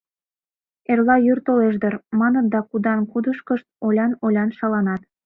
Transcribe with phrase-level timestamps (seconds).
[0.91, 5.01] —Эрла йӱр толеш дыр,— маныт да кудан-кудышкышт олян-олян шаланат.